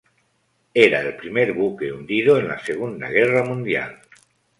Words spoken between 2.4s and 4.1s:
la Segunda Guerra Mundial.